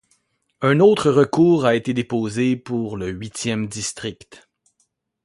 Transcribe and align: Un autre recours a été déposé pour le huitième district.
Un 0.61 0.79
autre 0.79 1.11
recours 1.11 1.63
a 1.65 1.75
été 1.75 1.93
déposé 1.93 2.55
pour 2.55 2.97
le 2.97 3.09
huitième 3.11 3.67
district. 3.67 4.49